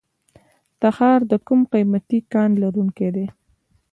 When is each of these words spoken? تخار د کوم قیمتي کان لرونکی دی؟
تخار 0.81 1.19
د 1.31 1.33
کوم 1.47 1.61
قیمتي 1.73 2.19
کان 2.33 2.49
لرونکی 2.63 3.09
دی؟ 3.15 3.25